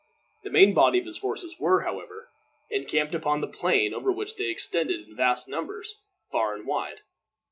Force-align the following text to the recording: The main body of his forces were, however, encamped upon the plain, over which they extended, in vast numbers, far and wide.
The 0.43 0.49
main 0.49 0.73
body 0.73 0.97
of 0.97 1.05
his 1.05 1.19
forces 1.19 1.59
were, 1.59 1.83
however, 1.83 2.29
encamped 2.71 3.13
upon 3.13 3.39
the 3.39 3.47
plain, 3.47 3.93
over 3.93 4.11
which 4.11 4.35
they 4.35 4.49
extended, 4.49 5.07
in 5.07 5.15
vast 5.15 5.47
numbers, 5.47 5.97
far 6.31 6.55
and 6.55 6.65
wide. 6.65 7.01